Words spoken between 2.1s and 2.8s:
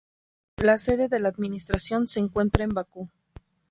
encuentra en